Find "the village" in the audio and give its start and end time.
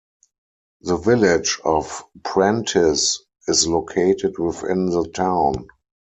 0.81-1.59